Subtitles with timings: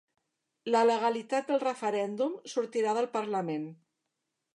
[0.75, 3.69] La legalitat del referèndum sortirà del parlament